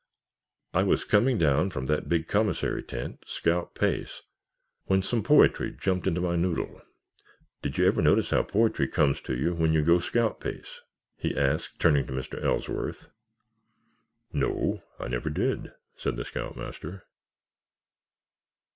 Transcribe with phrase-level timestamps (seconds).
[0.73, 4.23] I was coming down from that big commissary tent, scout pace,
[4.85, 6.81] when some poetry jumped into my noddle.
[7.61, 10.81] Did you ever notice how poetry comes to you when you go scout pace?"
[11.17, 12.43] he asked, turning to Mr.
[12.43, 13.09] Ellsworth.
[14.33, 17.05] "No, I never did," said the scoutmaster.